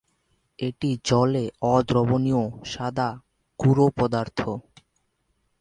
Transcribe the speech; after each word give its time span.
এটি 0.59 0.89
জলে 1.05 1.43
অদ্রবণীয় 1.73 2.43
সাদা 2.65 3.09
গুঁড়ো 3.59 3.87
পদার্থ। 3.97 4.39